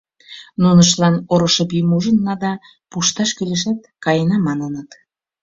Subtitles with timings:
[0.61, 2.51] Нуныштлан «орышо пийым ужынна да,
[2.91, 4.89] пушташ кӱлешат, каена» маныныт.